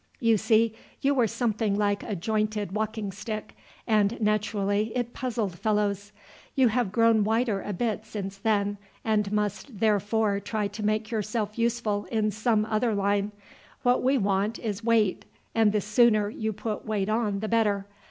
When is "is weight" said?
14.57-15.23